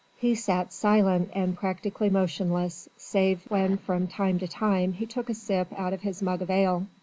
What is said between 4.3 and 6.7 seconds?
to time he took a sip out of his mug of